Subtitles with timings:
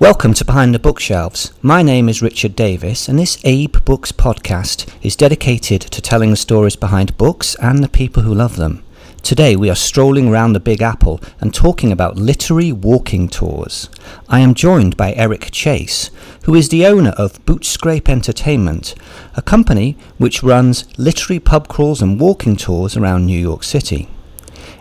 [0.00, 1.52] Welcome to Behind the Bookshelves.
[1.60, 6.76] My name is Richard Davis, and this AbeBooks podcast is dedicated to telling the stories
[6.76, 8.84] behind books and the people who love them.
[9.24, 13.90] Today we are strolling around the Big Apple and talking about literary walking tours.
[14.28, 16.12] I am joined by Eric Chase,
[16.44, 18.94] who is the owner of Bootscrape Entertainment,
[19.34, 24.08] a company which runs literary pub crawls and walking tours around New York City.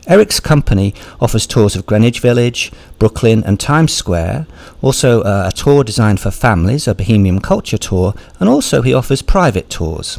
[0.08, 4.48] Eric's company offers tours of Greenwich Village, Brooklyn, and Times Square,
[4.81, 9.22] also uh, a tour designed for families, a Bohemian culture tour, and also he offers
[9.22, 10.17] private tours.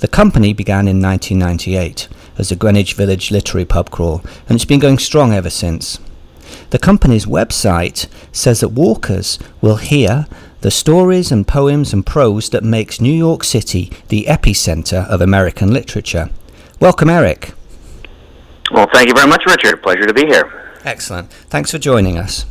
[0.00, 2.08] The company began in 1998
[2.38, 6.00] as the Greenwich Village Literary Pub Crawl, and it's been going strong ever since.
[6.70, 10.26] The company's website says that walkers will hear
[10.62, 15.72] the stories and poems and prose that makes New York City the epicenter of American
[15.72, 16.30] literature.
[16.80, 17.52] Welcome, Eric.
[18.72, 19.82] Well, thank you very much, Richard.
[19.82, 20.78] Pleasure to be here.
[20.84, 21.30] Excellent.
[21.30, 22.46] Thanks for joining us.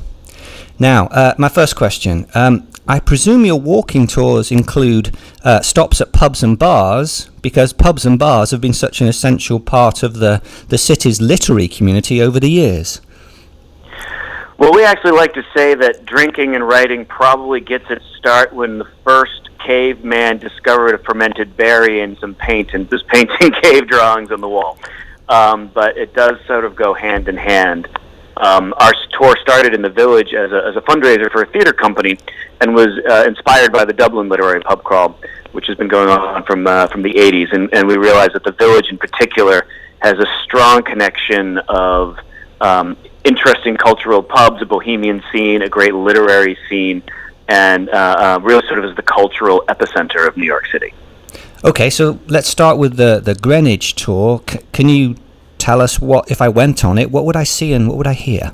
[0.78, 2.28] Now, uh, my first question.
[2.36, 8.06] Um, I presume your walking tours include uh, stops at pubs and bars because pubs
[8.06, 12.40] and bars have been such an essential part of the, the city's literary community over
[12.40, 13.02] the years.
[14.60, 18.78] Well, we actually like to say that drinking and writing probably gets its start when
[18.78, 24.32] the first caveman discovered a fermented berry and some paint and was painting cave drawings
[24.32, 24.78] on the wall
[25.32, 27.88] um, but it does sort of go hand in hand.
[28.36, 31.72] Um, our tour started in the village as a, as a fundraiser for a theater
[31.72, 32.18] company
[32.60, 35.18] and was uh, inspired by the Dublin Literary Pub Crawl,
[35.54, 37.54] which has been going on from, uh, from the 80s.
[37.54, 39.68] And, and we realized that the village in particular
[40.02, 42.18] has a strong connection of
[42.60, 47.04] um, interesting cultural pubs, a bohemian scene, a great literary scene,
[47.48, 50.94] and uh, uh, really sort of is the cultural epicenter of New York City.
[51.64, 54.42] Okay, so let's start with the, the Greenwich tour.
[54.50, 55.16] C- can you
[55.60, 58.08] tell us what, if I went on it, what would I see and what would
[58.08, 58.54] I hear?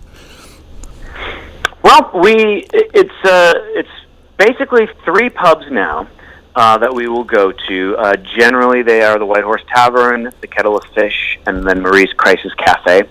[1.84, 3.90] Well, we it's uh, it's
[4.36, 6.10] basically three pubs now
[6.54, 7.96] uh, that we will go to.
[7.98, 12.12] Uh, generally, they are the White Horse Tavern, the Kettle of Fish, and then Marie's
[12.12, 13.04] Crisis Cafe.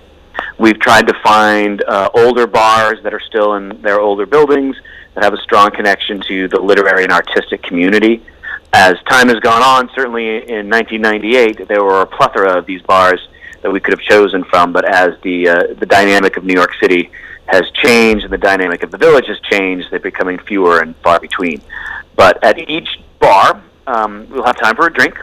[0.59, 4.77] We've tried to find uh, older bars that are still in their older buildings
[5.15, 8.23] that have a strong connection to the literary and artistic community
[8.73, 13.27] as time has gone on, certainly in 1998, there were a plethora of these bars
[13.63, 14.73] that we could have chosen from.
[14.73, 17.11] But as the uh, the dynamic of New York City
[17.47, 21.21] has changed and the dynamic of the village has changed, they're becoming fewer and far
[21.21, 21.61] between.
[22.17, 22.89] But at each
[23.19, 25.19] bar, um, we'll have time for a drink,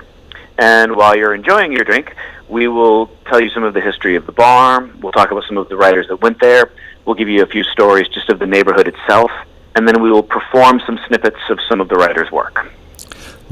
[0.58, 2.16] and while you're enjoying your drink,
[2.50, 4.90] we will tell you some of the history of the bar.
[5.02, 6.72] We'll talk about some of the writers that went there.
[7.06, 9.32] We'll give you a few stories just of the neighborhood itself,
[9.76, 12.72] and then we will perform some snippets of some of the writers' work.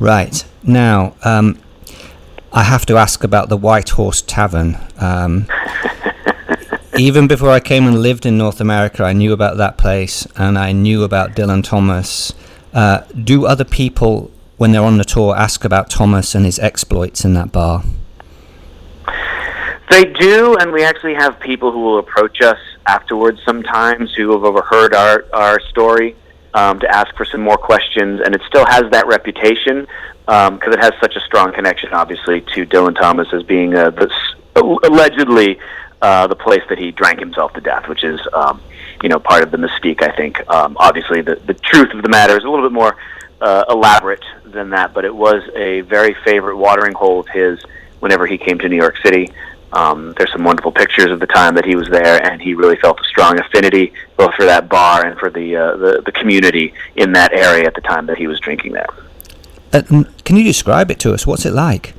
[0.01, 0.43] Right.
[0.63, 1.59] Now, um,
[2.51, 4.75] I have to ask about the White Horse Tavern.
[4.97, 5.45] Um,
[6.97, 10.57] even before I came and lived in North America, I knew about that place and
[10.57, 12.33] I knew about Dylan Thomas.
[12.73, 17.23] Uh, do other people, when they're on the tour, ask about Thomas and his exploits
[17.23, 17.83] in that bar?
[19.91, 22.57] They do, and we actually have people who will approach us
[22.87, 26.15] afterwards sometimes who have overheard our, our story
[26.53, 29.87] um, to ask for some more questions, and it still has that reputation
[30.25, 33.89] because um, it has such a strong connection, obviously, to Dylan Thomas as being uh,
[33.89, 34.11] this,
[34.55, 35.59] allegedly
[36.01, 38.61] uh, the place that he drank himself to death, which is, um,
[39.03, 40.01] you know, part of the mystique.
[40.01, 40.47] I think.
[40.49, 42.95] Um, obviously, the the truth of the matter is a little bit more
[43.41, 47.59] uh, elaborate than that, but it was a very favorite watering hole of his
[47.99, 49.31] whenever he came to New York City.
[49.73, 52.75] Um, there's some wonderful pictures of the time that he was there, and he really
[52.77, 56.73] felt a strong affinity both for that bar and for the uh, the, the community
[56.95, 58.87] in that area at the time that he was drinking there.
[59.73, 59.81] Uh,
[60.25, 61.25] can you describe it to us?
[61.25, 61.93] What's it like?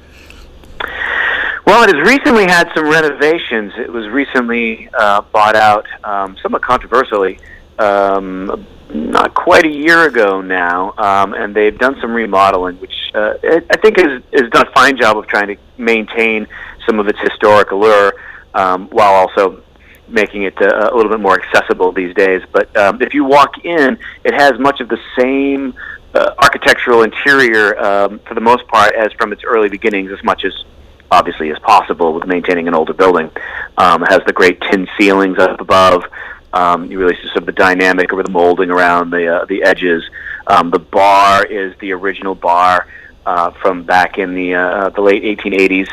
[1.64, 3.72] Well, it has recently had some renovations.
[3.78, 7.38] It was recently uh, bought out, um, somewhat controversially,
[7.78, 13.34] um, not quite a year ago now, um, and they've done some remodeling, which uh,
[13.42, 16.46] I think has, has done a fine job of trying to maintain
[16.86, 18.14] some of its historic allure
[18.54, 19.62] um, while also
[20.08, 22.42] making it uh, a little bit more accessible these days.
[22.52, 25.74] But um, if you walk in, it has much of the same
[26.14, 30.44] uh, architectural interior um, for the most part as from its early beginnings, as much
[30.44, 30.52] as
[31.10, 33.30] obviously as possible with maintaining an older building.
[33.76, 36.04] Um, it has the great tin ceilings up above.
[36.52, 39.62] Um, you really see some of the dynamic over the molding around the uh, the
[39.62, 40.02] edges.
[40.46, 42.86] Um, the bar is the original bar
[43.24, 45.88] uh, from back in the uh, the late 1880s.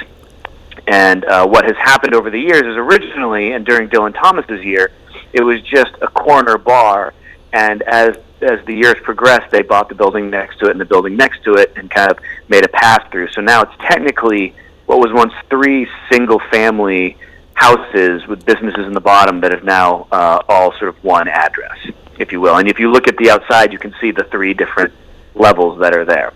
[0.90, 4.92] And uh, what has happened over the years is originally, and during Dylan Thomas's year,
[5.34, 7.14] it was just a corner bar.
[7.54, 10.86] And as as the years progressed, they bought the building next to it and the
[10.86, 13.28] building next to it, and kind of made a pass through.
[13.30, 14.56] So now it's technically
[14.88, 17.18] what was once three single family
[17.54, 21.78] houses with businesses in the bottom that have now uh, all sort of one address.
[22.20, 22.58] if you will.
[22.58, 24.94] And if you look at the outside, you can see the three different
[25.34, 26.34] levels that are there.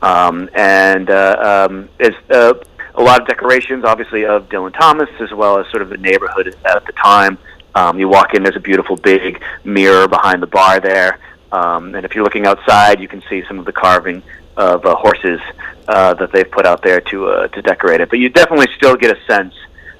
[0.00, 2.54] Um, and uh, um, it's uh,
[2.96, 6.56] a lot of decorations, obviously, of Dylan Thomas, as well as sort of the neighborhood
[6.64, 7.38] at the time.
[7.74, 11.18] Um, you walk in, there's a beautiful big mirror behind the bar there.
[11.52, 14.22] Um, and if you're looking outside, you can see some of the carving
[14.56, 15.40] of uh, horses
[15.88, 18.08] uh, that they've put out there to uh, to decorate it.
[18.08, 19.54] But you definitely still get a sense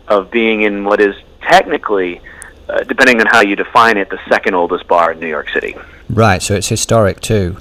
[0.08, 2.20] of being in what is technically,
[2.68, 5.76] uh, depending on how you define it, the second oldest bar in New York City.
[6.08, 6.42] Right.
[6.42, 7.56] So it's historic too.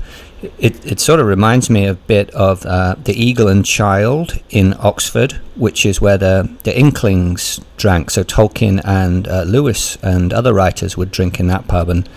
[0.57, 4.75] It, it sort of reminds me a bit of uh, the Eagle and Child in
[4.79, 8.11] Oxford, which is where the, the Inklings drank.
[8.11, 11.89] So Tolkien and uh, Lewis and other writers would drink in that pub.
[11.89, 12.07] And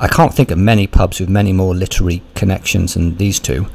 [0.00, 3.66] I can't think of many pubs with many more literary connections than these two.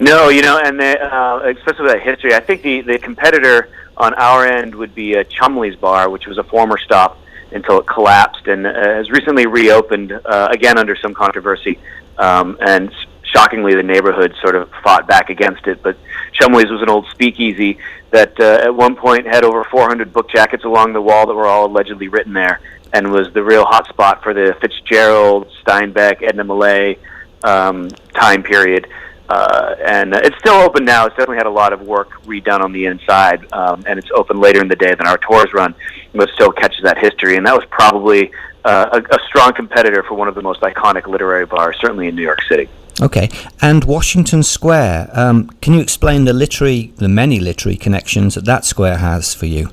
[0.00, 4.44] No, you know, and uh, especially that history, I think the, the competitor on our
[4.44, 7.18] end would be uh, Chumley's Bar, which was a former stop
[7.54, 11.78] until it collapsed and uh, has recently reopened uh, again under some controversy.
[12.18, 12.92] Um, and
[13.22, 15.82] shockingly, the neighborhood sort of fought back against it.
[15.82, 15.96] But
[16.32, 17.78] Chumley's was an old speakeasy
[18.10, 21.46] that uh, at one point had over 400 book jackets along the wall that were
[21.46, 22.60] all allegedly written there,
[22.92, 26.98] and was the real hot spot for the Fitzgerald, Steinbeck, Edna Millay
[27.42, 28.88] um, time period.
[29.28, 31.06] Uh, and uh, it's still open now.
[31.06, 34.38] It's definitely had a lot of work redone on the inside, um, and it's open
[34.38, 35.74] later in the day than our tours run,
[36.14, 37.36] but still catches that history.
[37.36, 38.32] And that was probably
[38.64, 42.14] uh, a, a strong competitor for one of the most iconic literary bars, certainly in
[42.14, 42.68] New York City.
[43.00, 43.28] Okay,
[43.60, 45.10] and Washington Square.
[45.12, 49.46] Um, can you explain the literary, the many literary connections that that square has for
[49.46, 49.70] you?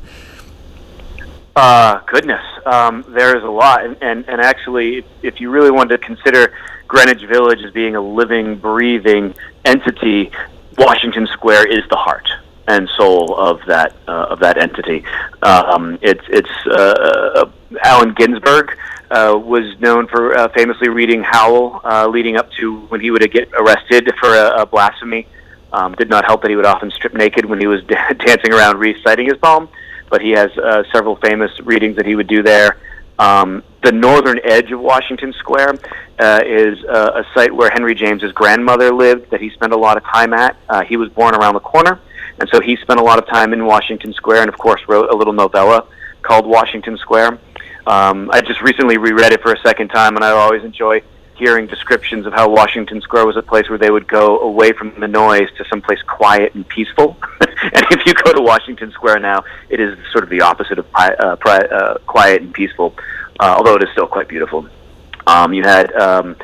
[1.56, 6.00] Uh, goodness, um, there is a lot, and, and, and actually, if, you really wanted
[6.00, 6.53] to consider
[6.88, 10.31] Greenwich Village as being a living, breathing entity,
[10.77, 12.27] Washington Square is the heart
[12.68, 15.03] and soul of that uh, of that entity.
[15.42, 16.71] Um, it's it's uh,
[17.36, 17.51] uh,
[17.83, 18.77] Allen Ginsberg
[19.09, 23.30] uh, was known for uh, famously reading Howl uh, leading up to when he would
[23.31, 25.27] get arrested for a, a blasphemy.
[25.74, 28.77] Um, did not help that he would often strip naked when he was dancing around
[28.77, 29.69] reciting his poem,
[30.12, 32.78] but he has uh, several famous readings that he would do there.
[33.18, 35.75] Um, the northern edge of Washington Square
[36.19, 39.98] uh, is uh, a site where Henry James's grandmother lived that he spent a lot
[39.98, 40.56] of time at.
[40.69, 42.00] Uh, he was born around the corner,
[42.40, 45.10] and so he spent a lot of time in Washington Square and, of course, wrote
[45.10, 45.88] a little novella
[46.22, 47.40] called Washington Square.
[47.88, 51.02] Um, I just recently reread it for a second time, and I always enjoy
[51.42, 54.94] hearing descriptions of how Washington Square was a place where they would go away from
[55.00, 57.18] the noise to someplace quiet and peaceful.
[57.42, 60.86] and if you go to Washington Square now, it is sort of the opposite of
[60.94, 62.94] uh, pri- uh, quiet and peaceful,
[63.40, 64.70] uh, although it is still quite beautiful.
[65.26, 66.36] Um, you had um,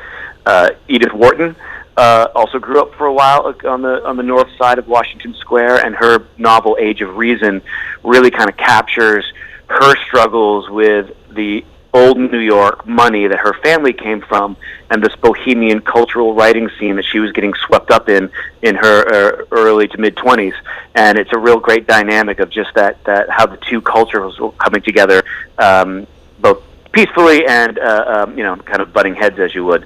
[0.47, 1.55] uh, Edith Wharton.
[1.95, 5.33] Uh, also grew up for a while on the on the north side of Washington
[5.35, 7.61] Square, and her novel Age of Reason
[8.03, 9.25] really kind of captures
[9.67, 14.57] her struggles with the old New York money that her family came from,
[14.89, 18.29] and this bohemian cultural writing scene that she was getting swept up in
[18.61, 20.53] in her uh, early to mid twenties.
[20.95, 24.51] And it's a real great dynamic of just that that how the two cultures were
[24.51, 25.23] coming together,
[25.57, 26.07] um,
[26.39, 29.85] both peacefully and uh, um, you know kind of butting heads as you would.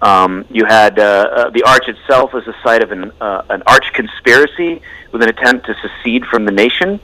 [0.00, 3.62] Um, you had uh, uh, the arch itself as a site of an uh, an
[3.66, 4.82] arch conspiracy
[5.12, 7.00] with an attempt to secede from the nation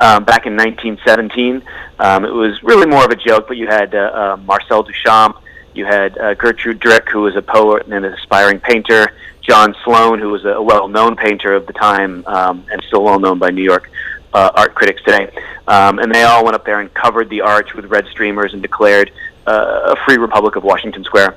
[0.00, 1.62] um, back in 1917.
[1.98, 5.40] Um, it was really more of a joke, but you had uh, uh, Marcel Duchamp,
[5.74, 10.18] you had uh, Gertrude Drick, who was a poet and an aspiring painter, John Sloan,
[10.18, 13.90] who was a well-known painter of the time um, and still well-known by New York
[14.32, 15.30] uh, art critics today.
[15.66, 18.62] Um, and they all went up there and covered the arch with red streamers and
[18.62, 19.10] declared
[19.46, 21.36] uh, a free republic of Washington Square.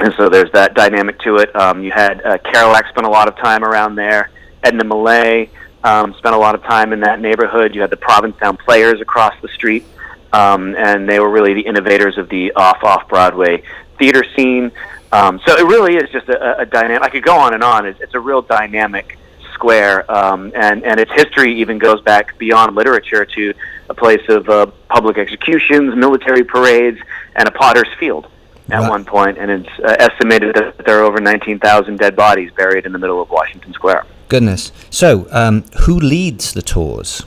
[0.00, 1.54] And so there's that dynamic to it.
[1.54, 4.30] Um, you had uh, Kerouac spent a lot of time around there.
[4.62, 5.50] Edna Millay,
[5.84, 7.74] um, spent a lot of time in that neighborhood.
[7.74, 9.84] You had the Provincetown Players across the street,
[10.32, 13.62] um, and they were really the innovators of the off off Broadway
[13.98, 14.72] theater scene.
[15.12, 17.02] Um, so it really is just a, a dynamic.
[17.02, 17.86] I could go on and on.
[17.86, 19.18] It's, it's a real dynamic
[19.52, 23.54] square, um, and and its history even goes back beyond literature to
[23.90, 26.98] a place of uh, public executions, military parades,
[27.36, 28.26] and a potter's field
[28.70, 28.90] at right.
[28.90, 32.92] one point, and it's uh, estimated that there are over 19,000 dead bodies buried in
[32.92, 34.06] the middle of Washington Square.
[34.28, 34.72] Goodness.
[34.90, 37.24] So, um, who leads the tours?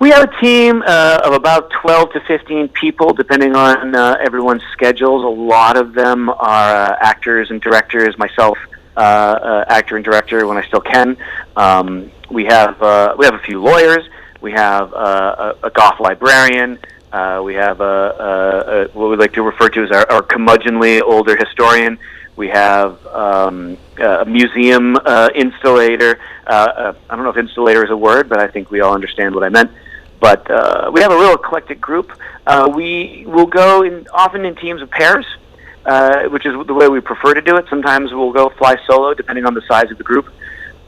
[0.00, 4.62] We have a team uh, of about 12 to 15 people, depending on uh, everyone's
[4.72, 5.22] schedules.
[5.24, 8.56] A lot of them are uh, actors and directors, myself,
[8.96, 11.18] uh, uh, actor and director when I still can.
[11.54, 14.08] Um, we have uh, we have a few lawyers.
[14.40, 16.78] We have a, a Goff librarian.
[17.44, 21.36] we have a, a, what we like to refer to as our, our curmudgeonly older
[21.36, 21.98] historian.
[22.40, 26.18] We have um, a museum uh, installator.
[26.46, 28.94] Uh, uh, I don't know if installator is a word, but I think we all
[28.94, 29.70] understand what I meant.
[30.20, 32.08] but uh, we have a real eclectic group.
[32.46, 35.26] Uh, we will go in often in teams of pairs,
[35.84, 37.66] uh, which is the way we prefer to do it.
[37.68, 40.26] Sometimes we'll go fly solo, depending on the size of the group,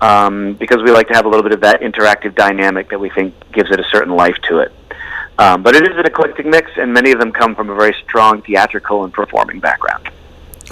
[0.01, 3.11] um, because we like to have a little bit of that interactive dynamic that we
[3.11, 4.73] think gives it a certain life to it.
[5.39, 7.95] Um, but it is an eclectic mix, and many of them come from a very
[8.05, 10.09] strong theatrical and performing background.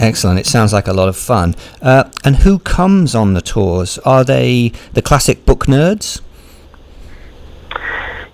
[0.00, 0.40] Excellent.
[0.40, 1.54] It sounds like a lot of fun.
[1.82, 3.98] Uh, and who comes on the tours?
[3.98, 6.22] Are they the classic book nerds?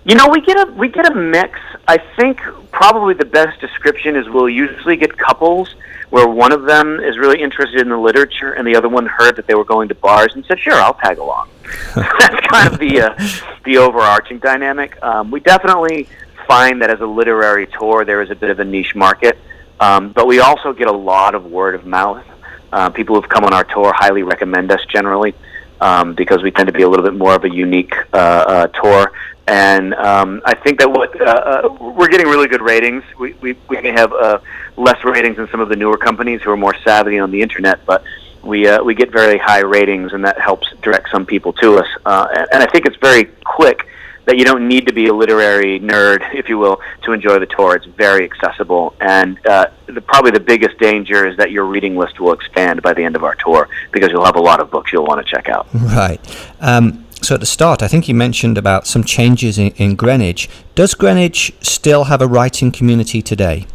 [0.04, 1.58] You know, we get a we get a mix.
[1.88, 5.74] I think probably the best description is we'll usually get couples
[6.10, 9.34] where one of them is really interested in the literature and the other one heard
[9.34, 11.48] that they were going to bars and said, "Sure, I'll tag along."
[11.96, 13.28] That's kind of the uh,
[13.64, 15.02] the overarching dynamic.
[15.02, 16.08] Um, we definitely
[16.46, 19.36] find that as a literary tour, there is a bit of a niche market,
[19.80, 22.24] um, but we also get a lot of word of mouth.
[22.72, 25.34] Uh, people who've come on our tour highly recommend us generally
[25.80, 28.66] um, because we tend to be a little bit more of a unique uh, uh,
[28.68, 29.12] tour.
[29.46, 33.04] And um, I think that what uh, uh, we're getting really good ratings.
[33.18, 34.40] We we, we may have uh,
[34.76, 37.86] less ratings than some of the newer companies who are more savvy on the internet,
[37.86, 38.02] but
[38.42, 41.86] we uh, we get very high ratings, and that helps direct some people to us.
[42.04, 43.86] Uh, and, and I think it's very quick
[44.26, 47.46] that you don't need to be a literary nerd, if you will, to enjoy the
[47.46, 47.74] tour.
[47.74, 52.20] It's very accessible, and uh, the, probably the biggest danger is that your reading list
[52.20, 54.92] will expand by the end of our tour because you'll have a lot of books
[54.92, 55.68] you'll want to check out.
[55.72, 56.20] Right.
[56.60, 60.48] Um, so at the start, I think you mentioned about some changes in, in Greenwich.
[60.74, 63.66] Does Greenwich still have a writing community today?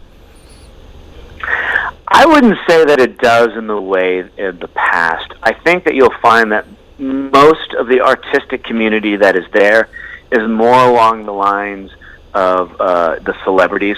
[2.08, 5.32] I wouldn't say that it does in the way in the past.
[5.42, 6.66] I think that you'll find that
[7.00, 9.90] most of the artistic community that is there
[10.32, 11.92] is more along the lines
[12.34, 13.98] of uh, the celebrities.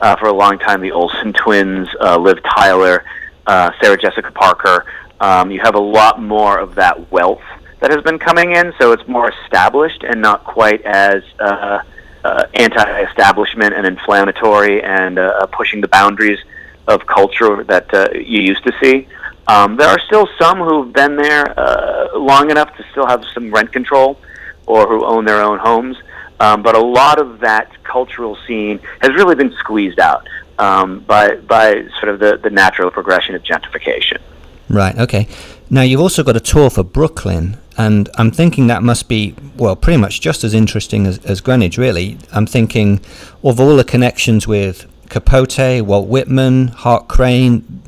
[0.00, 3.04] Uh, for a long time, the Olsen twins, uh, Liv Tyler,
[3.46, 4.84] uh, Sarah Jessica Parker.
[5.20, 7.42] Um, you have a lot more of that wealth
[7.80, 11.82] that has been coming in, so it's more established and not quite as uh,
[12.24, 16.38] uh, anti-establishment and inflammatory and uh, uh pushing the boundaries
[16.86, 19.08] of culture that uh, you used to see.
[19.48, 23.52] Um, there are still some who've been there uh, long enough to still have some
[23.52, 24.18] rent control
[24.66, 25.96] or who own their own homes.
[26.40, 30.28] Um, but a lot of that cultural scene has really been squeezed out
[30.58, 34.20] um, by, by sort of the, the natural progression of gentrification.
[34.68, 35.28] Right, okay.
[35.70, 39.76] Now, you've also got a tour for Brooklyn, and I'm thinking that must be, well,
[39.76, 42.18] pretty much just as interesting as, as Greenwich, really.
[42.32, 43.00] I'm thinking
[43.44, 47.82] of all the connections with Capote, Walt Whitman, Hart Crane.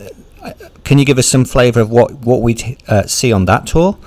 [0.85, 3.99] Can you give us some flavour of what, what we uh, see on that tour?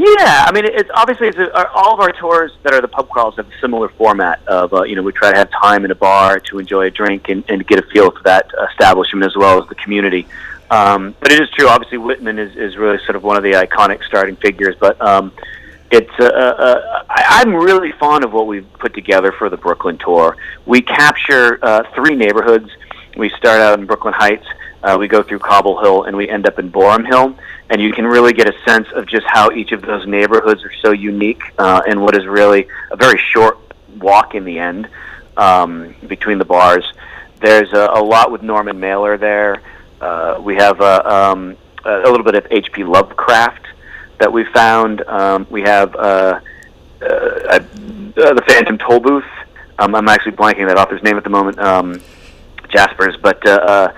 [0.00, 3.10] Yeah, I mean, it's obviously it's a, all of our tours that are the pub
[3.10, 5.90] crawls have a similar format of uh, you know we try to have time in
[5.90, 9.36] a bar to enjoy a drink and, and get a feel for that establishment as
[9.36, 10.26] well as the community.
[10.70, 13.52] Um, but it is true, obviously Whitman is, is really sort of one of the
[13.52, 14.74] iconic starting figures.
[14.80, 15.32] But um,
[15.90, 19.98] it's uh, uh, I, I'm really fond of what we've put together for the Brooklyn
[19.98, 20.34] tour.
[20.64, 22.70] We capture uh, three neighborhoods.
[23.18, 24.46] We start out in Brooklyn Heights.
[24.82, 27.36] Uh, we go through Cobble Hill and we end up in Boerum Hill
[27.70, 30.72] and you can really get a sense of just how each of those neighborhoods are
[30.82, 33.58] so unique uh, and what is really a very short
[33.98, 34.88] walk in the end
[35.36, 36.84] um, between the bars.
[37.40, 39.62] There's a, a lot with Norman Mailer there.
[40.00, 42.84] Uh, we have a, um, a little bit of H.P.
[42.84, 43.66] Lovecraft
[44.18, 45.02] that we found.
[45.02, 46.40] Um, we have uh,
[47.00, 47.60] uh, uh,
[48.14, 49.28] the Phantom Tollbooth.
[49.78, 51.58] Um, I'm actually blanking that author's name at the moment.
[51.58, 52.00] Um,
[52.68, 53.92] Jaspers, but uh, uh,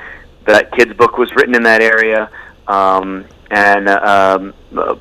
[0.47, 2.31] that kid's book was written in that area.
[2.69, 4.55] Um, and um,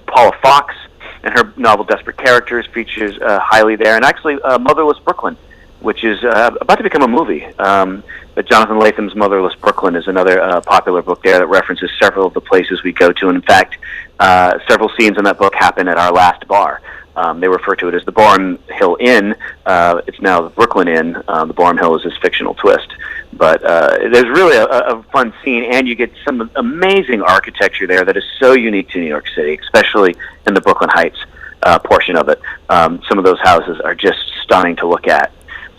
[0.05, 0.75] Paula Fox
[1.23, 5.37] and her novel Desperate Characters features uh, highly there, and actually uh, Motherless Brooklyn,
[5.79, 7.45] which is uh, about to become a movie.
[7.57, 8.03] Um,
[8.35, 12.33] but Jonathan Lethem's Motherless Brooklyn is another uh, popular book there that references several of
[12.33, 13.77] the places we go to, and in fact,
[14.19, 16.81] uh, several scenes in that book happen at our last bar.
[17.21, 19.35] Um, they refer to it as the Barn Hill Inn.
[19.63, 21.21] Uh, it's now the Brooklyn Inn.
[21.27, 22.87] Uh, the Barn Hill is this fictional twist.
[23.33, 28.03] But uh, there's really a, a fun scene, and you get some amazing architecture there
[28.03, 30.15] that is so unique to New York City, especially
[30.47, 31.23] in the Brooklyn Heights
[31.61, 32.41] uh, portion of it.
[32.69, 35.31] Um, some of those houses are just stunning to look at.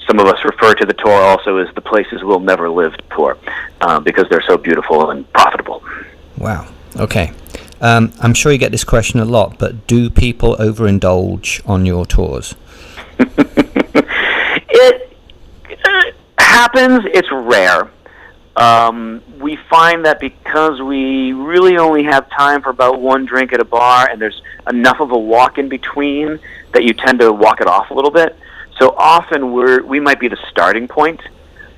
[0.06, 3.36] Some of us refer to the tour also as the places we'll never live tour
[3.80, 5.82] uh, because they're so beautiful and profitable.
[6.38, 6.68] Wow.
[6.96, 7.32] Okay.
[7.82, 12.06] Um, I'm sure you get this question a lot, but do people overindulge on your
[12.06, 12.54] tours?
[13.18, 15.16] it,
[15.68, 17.04] it happens.
[17.06, 17.90] It's rare.
[18.54, 23.60] Um, we find that because we really only have time for about one drink at
[23.60, 26.38] a bar, and there's enough of a walk in between
[26.72, 28.38] that you tend to walk it off a little bit.
[28.78, 31.20] So often we're we might be the starting point.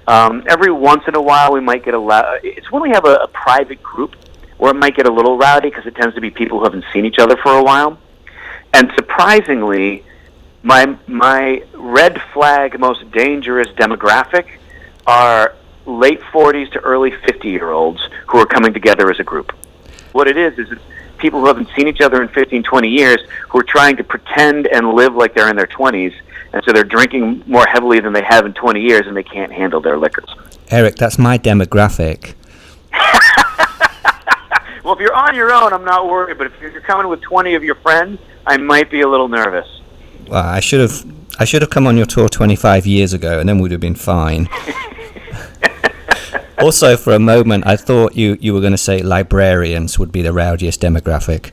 [0.06, 1.99] Um, every once in a while, we might get a.
[1.99, 4.16] La- it's when we have a, a private group
[4.58, 6.84] or it might get a little rowdy because it tends to be people who haven't
[6.92, 7.99] seen each other for a while.
[8.73, 10.04] And surprisingly,
[10.62, 14.46] my my red flag most dangerous demographic
[15.06, 15.54] are
[15.87, 19.52] late 40s to early 50 year olds who are coming together as a group.
[20.12, 20.82] What it is is it's
[21.18, 24.66] people who haven't seen each other in 15, 20 years who are trying to pretend
[24.66, 26.14] and live like they're in their 20s,
[26.52, 29.52] and so they're drinking more heavily than they have in 20 years, and they can't
[29.52, 30.28] handle their liquors.
[30.70, 32.34] Eric, that's my demographic.
[34.85, 37.55] well, if you're on your own, I'm not worried, but if you're coming with 20
[37.55, 39.81] of your friends, I might be a little nervous.
[40.29, 41.05] Well, I should have
[41.38, 43.97] I should have come on your tour 25 years ago, and then we'd have been
[43.97, 44.49] fine.
[46.59, 50.23] also, for a moment, I thought you, you were going to say librarians would be
[50.23, 51.50] the rowdiest demographic.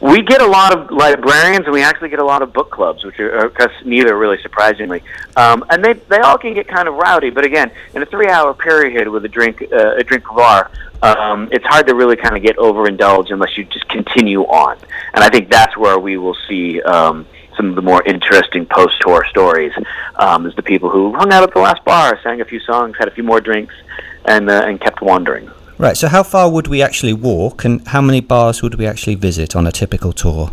[0.00, 3.04] We get a lot of librarians, and we actually get a lot of book clubs,
[3.04, 5.02] which are because neither, really surprisingly.
[5.36, 8.54] Um, and they they all can get kind of rowdy, but again, in a three-hour
[8.54, 10.70] period with a drink uh, a drink bar,
[11.04, 14.78] um, it's hard to really kind of get overindulged unless you just continue on.
[15.12, 16.80] And I think that's where we will see.
[16.82, 19.72] Um, some of the more interesting post-tour stories
[20.16, 22.96] um, is the people who hung out at the last bar, sang a few songs,
[22.98, 23.74] had a few more drinks,
[24.24, 25.48] and uh, and kept wandering.
[25.78, 25.96] Right.
[25.96, 29.54] So, how far would we actually walk, and how many bars would we actually visit
[29.54, 30.50] on a typical tour?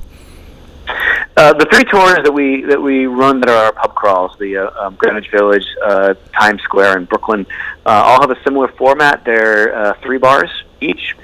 [1.38, 4.58] Uh, the three tours that we that we run that are our pub crawls, the
[4.58, 7.48] uh, um, Greenwich Village, uh, Times Square, and Brooklyn,
[7.86, 9.24] uh, all have a similar format.
[9.24, 10.50] They're uh, three bars
[10.82, 11.16] each.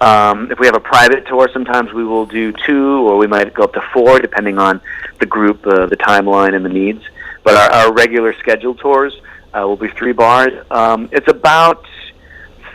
[0.00, 3.54] Um, if we have a private tour, sometimes we will do two, or we might
[3.54, 4.80] go up to four, depending on
[5.20, 7.04] the group, uh, the timeline, and the needs.
[7.44, 9.14] But our, our regular scheduled tours
[9.54, 10.52] uh, will be three bars.
[10.72, 11.86] Um, it's about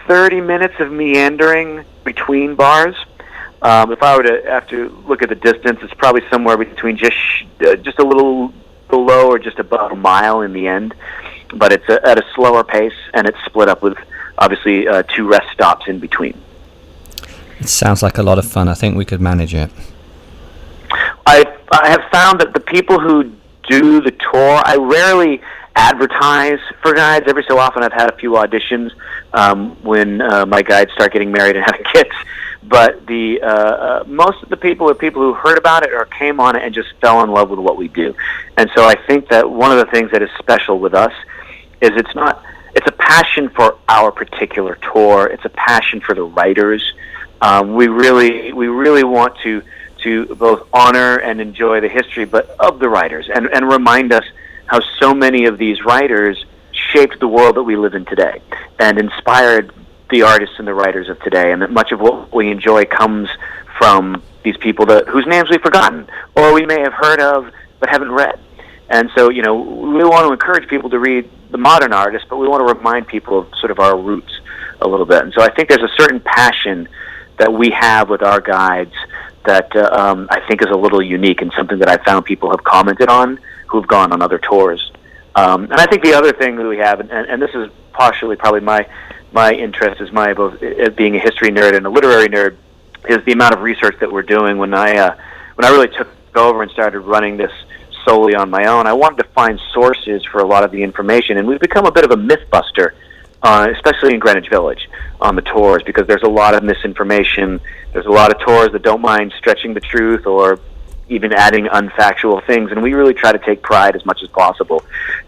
[0.07, 2.95] 30 minutes of meandering between bars.
[3.61, 6.97] Um, if I were to have to look at the distance, it's probably somewhere between
[6.97, 7.15] just
[7.65, 8.53] uh, just a little
[8.89, 10.93] below or just above a mile in the end.
[11.53, 13.97] But it's a, at a slower pace, and it's split up with
[14.37, 16.39] obviously uh, two rest stops in between.
[17.59, 18.67] It sounds like a lot of fun.
[18.67, 19.71] I think we could manage it.
[21.25, 23.31] I I have found that the people who
[23.67, 25.41] do the tour, I rarely
[25.75, 27.25] advertise for guides.
[27.27, 28.91] Every so often, I've had a few auditions
[29.33, 32.11] um, when uh, my guides start getting married and having kids.
[32.67, 36.05] But the uh, uh, most of the people are people who heard about it or
[36.05, 38.15] came on it and just fell in love with what we do.
[38.57, 41.13] And so I think that one of the things that is special with us
[41.81, 42.43] is it's not
[42.75, 45.27] it's a passion for our particular tour.
[45.27, 46.83] It's a passion for the writers.
[47.41, 49.61] Um, we really we really want to
[50.03, 54.25] to both honor and enjoy the history, but of the writers, and and remind us
[54.65, 58.41] how so many of these writers shaped the world that we live in today,
[58.79, 59.71] and inspired
[60.09, 63.29] the artists and the writers of today, and that much of what we enjoy comes
[63.77, 67.89] from these people that whose names we've forgotten or we may have heard of but
[67.89, 68.39] haven't read.
[68.89, 72.37] And so, you know, we want to encourage people to read the modern artists, but
[72.37, 74.31] we want to remind people of sort of our roots
[74.79, 75.23] a little bit.
[75.23, 76.87] And so I think there's a certain passion
[77.37, 78.93] that we have with our guides
[79.45, 82.49] that uh, um, I think is a little unique and something that I found people
[82.51, 84.91] have commented on who've gone on other tours.
[85.35, 88.35] Um, and I think the other thing that we have, and, and this is partially
[88.35, 88.87] probably my
[89.31, 92.57] my interest as my both as being a history nerd and a literary nerd,
[93.07, 94.57] is the amount of research that we're doing.
[94.57, 95.15] When I uh,
[95.55, 97.51] when I really took over and started running this
[98.05, 101.37] solely on my own, I wanted to find sources for a lot of the information,
[101.37, 102.93] and we've become a bit of a mythbuster
[103.41, 104.89] uh, especially in Greenwich Village
[105.21, 107.59] on the tours, because there's a lot of misinformation.
[107.93, 110.59] There's a lot of tours that don't mind stretching the truth or
[111.09, 114.83] even adding unfactual things, and we really try to take pride as much as possible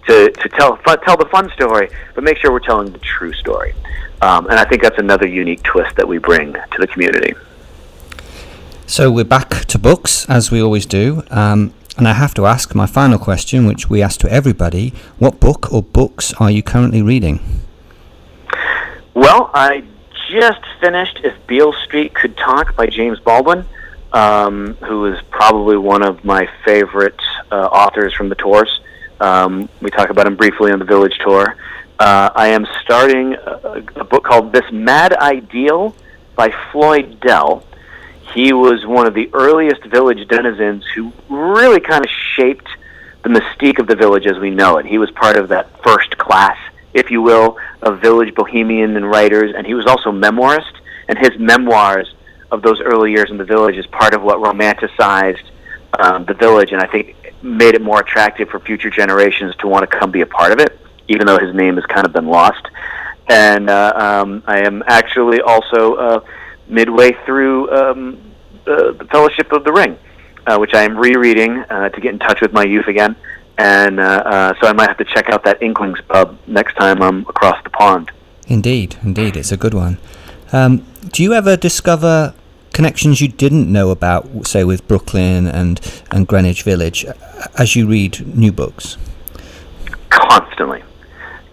[0.08, 3.74] to, to tell tell the fun story, but make sure we're telling the true story.
[4.22, 7.34] Um, and I think that's another unique twist that we bring to the community.
[8.86, 11.24] So we're back to books as we always do.
[11.30, 15.40] Um, and I have to ask my final question, which we ask to everybody what
[15.40, 17.40] book or books are you currently reading?
[19.14, 19.84] Well, I
[20.30, 23.66] just finished If Beale Street Could Talk by James Baldwin,
[24.14, 27.20] um, who is probably one of my favorite
[27.52, 28.82] uh, authors from the tours.
[29.20, 31.56] Um, we talk about him briefly on the Village Tour.
[32.00, 35.96] Uh, I am starting a, a book called This Mad Ideal
[36.36, 37.64] by Floyd Dell.
[38.34, 42.68] He was one of the earliest village denizens who really kind of shaped
[43.24, 44.86] the mystique of the village as we know it.
[44.86, 46.58] He was part of that first class
[46.94, 50.74] if you will, of village bohemian and writers, and he was also memoirist.
[51.08, 52.14] And his memoirs
[52.52, 55.44] of those early years in the village is part of what romanticized
[56.00, 59.90] um, the village, and I think made it more attractive for future generations to want
[59.90, 62.28] to come be a part of it, even though his name has kind of been
[62.28, 62.66] lost.
[63.28, 66.20] And uh, um, I am actually also uh,
[66.68, 68.34] midway through um,
[68.66, 69.98] the, the Fellowship of the Ring,
[70.48, 73.16] uh, which I am rereading uh, to get in touch with my youth again
[73.60, 77.02] and uh, uh, so I might have to check out that Inklings pub next time
[77.02, 78.10] I'm across the pond.
[78.48, 79.98] Indeed, indeed, it's a good one.
[80.54, 82.34] Um, do you ever discover
[82.80, 87.14] connections you didn't know about, say, with Brooklyn and, and Greenwich Village, uh,
[87.58, 88.98] as you read new books?
[90.08, 90.82] Constantly.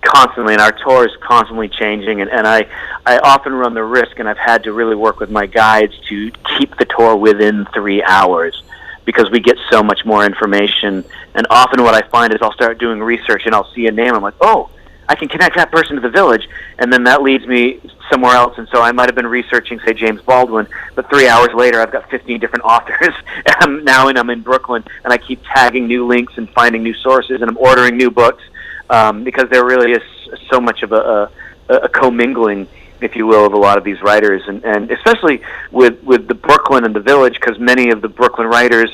[0.02, 2.68] Constantly, and our tour is constantly changing, and, and I,
[3.04, 6.30] I often run the risk, and I've had to really work with my guides to
[6.56, 8.62] keep the tour within three hours
[9.04, 11.04] because we get so much more information.
[11.34, 14.14] And often, what I find is I'll start doing research and I'll see a name.
[14.14, 14.70] I'm like, oh,
[15.08, 18.58] I can connect that person to the village, and then that leads me somewhere else.
[18.58, 21.92] And so I might have been researching, say, James Baldwin, but three hours later, I've
[21.92, 23.14] got 15 different authors.
[23.60, 26.94] and now, and I'm in Brooklyn, and I keep tagging new links and finding new
[26.94, 28.42] sources, and I'm ordering new books
[28.90, 30.02] um, because there really is
[30.50, 31.30] so much of a,
[31.68, 35.42] a, a commingling if you will, of a lot of these writers, and, and especially
[35.70, 38.90] with with the Brooklyn and the Village, because many of the Brooklyn writers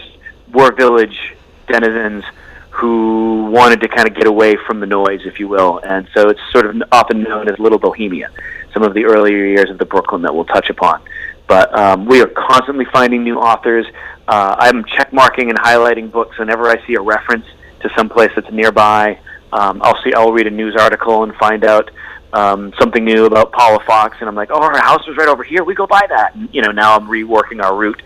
[0.53, 1.35] were Village
[1.69, 2.25] denizens
[2.73, 6.29] who wanted to kind of get away from the noise, if you will, and so
[6.29, 8.31] it's sort of often known as Little Bohemia.
[8.73, 11.03] Some of the earlier years of the Brooklyn that we'll touch upon,
[11.47, 13.87] but um, we are constantly finding new authors.
[14.27, 17.45] Uh, I'm checkmarking and highlighting books whenever I see a reference
[17.81, 19.19] to some place that's nearby.
[19.53, 20.15] Um, I'll see.
[20.15, 21.91] I'll read a news article and find out
[22.33, 25.45] um, something new about Paula Fox, and I'm like, oh, her house was right over
[25.45, 25.65] here.
[25.65, 26.35] We go by that.
[26.35, 28.01] And, you know, now I'm reworking our route.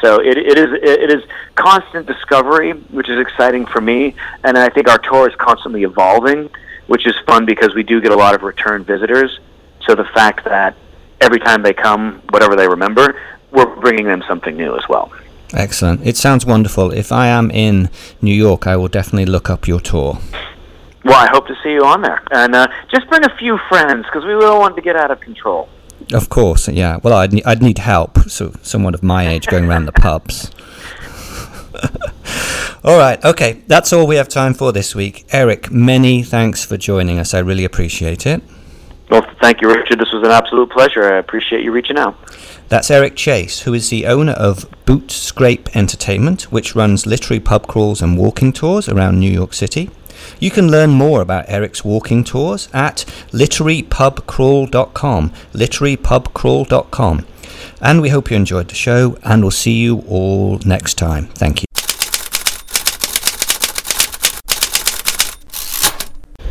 [0.00, 4.68] So it, it is it is constant discovery, which is exciting for me, and I
[4.70, 6.48] think our tour is constantly evolving,
[6.86, 9.40] which is fun because we do get a lot of return visitors.
[9.86, 10.74] So the fact that
[11.20, 15.12] every time they come, whatever they remember, we're bringing them something new as well.
[15.52, 16.06] Excellent.
[16.06, 16.92] It sounds wonderful.
[16.92, 17.90] If I am in
[18.22, 20.18] New York, I will definitely look up your tour.
[21.04, 24.04] Well, I hope to see you on there, and uh, just bring a few friends
[24.04, 25.68] because we don't want to get out of control.
[26.12, 26.98] Of course, yeah.
[27.02, 30.50] Well, I'd, ne- I'd need help, so someone of my age going around the pubs.
[32.84, 35.26] all right, okay, that's all we have time for this week.
[35.32, 37.32] Eric, many thanks for joining us.
[37.32, 38.42] I really appreciate it.
[39.10, 39.98] Well, thank you, Richard.
[39.98, 41.12] This was an absolute pleasure.
[41.12, 42.16] I appreciate you reaching out.
[42.68, 47.66] That's Eric Chase, who is the owner of Boot Scrape Entertainment, which runs literary pub
[47.66, 49.90] crawls and walking tours around New York City.
[50.38, 57.26] You can learn more about Eric's walking tours at literarypubcrawl.com, literarypubcrawl.com.
[57.82, 61.26] And we hope you enjoyed the show, and we'll see you all next time.
[61.28, 61.69] Thank you.